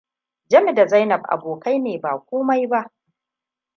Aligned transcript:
Jami 0.51 0.73
da 0.75 0.85
Zainab 0.87 1.23
abokai 1.27 1.79
ne, 1.79 1.99
ba 1.99 2.23
komai 2.29 2.67
ba. 2.67 2.91